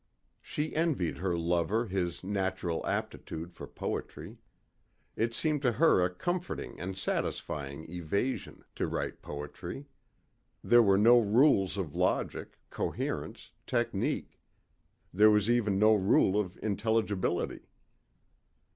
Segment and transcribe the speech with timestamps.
[0.41, 4.39] She envied her lover his natural aptitude for poetry.
[5.15, 9.85] It seemed to her a comforting and satisfying evasion to write poetry.
[10.63, 14.39] There were no rules of logic, coherence, technique.
[15.13, 17.67] There was even no rule of intelligibility.